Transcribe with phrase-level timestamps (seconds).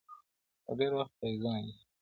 [0.67, 1.79] •له ډېره وخته تعویذونه لیکي-